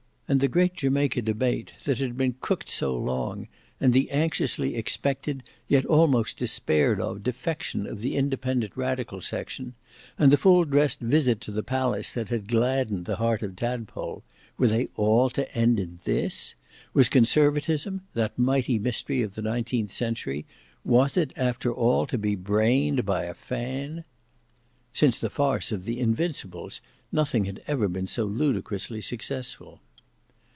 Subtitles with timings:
[0.31, 3.49] And the great Jamaica debate that had been cooked so long,
[3.81, 9.73] and the anxiously expected, yet almost despaired of, defection of the independent radical section,
[10.17, 14.67] and the full dressed visit to the palace that had gladdened the heart of Tadpole—were
[14.69, 16.55] they all to end in this?
[16.93, 23.03] Was Conservatism, that mighty mystery of the nineteenth century—was it after all to be brained
[23.03, 24.05] by a fan!
[24.93, 26.79] Since the farce of the "Invincibles"
[27.11, 29.81] nothing had ever been so ludicrously successful.